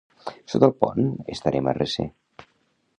Sota 0.53 0.69
el 0.69 0.73
pont 0.85 1.11
estarem 1.37 1.69
a 1.73 1.77
recer 1.83 2.11